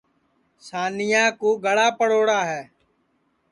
سانیا 0.67 1.23
کُو 1.39 1.49
گڑا 1.63 1.87
پڑوڑا 1.97 2.39
ہے 2.49 2.61